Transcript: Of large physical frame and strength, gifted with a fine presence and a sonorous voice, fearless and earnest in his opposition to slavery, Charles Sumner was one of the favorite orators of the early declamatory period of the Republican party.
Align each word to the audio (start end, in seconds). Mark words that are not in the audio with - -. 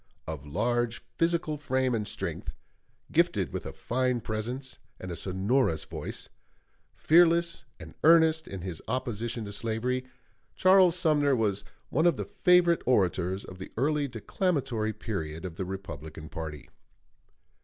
Of 0.25 0.47
large 0.47 1.03
physical 1.19 1.57
frame 1.57 1.93
and 1.93 2.07
strength, 2.07 2.51
gifted 3.11 3.53
with 3.53 3.67
a 3.67 3.71
fine 3.71 4.19
presence 4.19 4.79
and 4.99 5.11
a 5.11 5.15
sonorous 5.15 5.85
voice, 5.85 6.27
fearless 6.95 7.65
and 7.79 7.93
earnest 8.03 8.47
in 8.47 8.61
his 8.61 8.81
opposition 8.87 9.45
to 9.45 9.53
slavery, 9.53 10.05
Charles 10.55 10.95
Sumner 10.97 11.35
was 11.35 11.63
one 11.89 12.07
of 12.07 12.15
the 12.15 12.25
favorite 12.25 12.81
orators 12.87 13.43
of 13.45 13.59
the 13.59 13.71
early 13.77 14.07
declamatory 14.07 14.91
period 14.93 15.45
of 15.45 15.57
the 15.57 15.65
Republican 15.65 16.29
party. 16.29 16.67